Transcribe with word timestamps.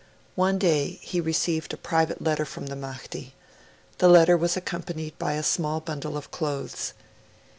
One 0.33 0.57
day, 0.57 0.97
he 1.03 1.21
received 1.21 1.75
a 1.75 1.77
private 1.77 2.23
letter 2.23 2.43
from 2.43 2.65
the 2.65 2.75
Mahdi. 2.75 3.35
The 3.99 4.09
letter 4.09 4.35
was 4.35 4.57
accompanied 4.57 5.15
by 5.19 5.33
a 5.33 5.43
small 5.43 5.79
bundle 5.79 6.17
of 6.17 6.31
clothes. 6.31 6.93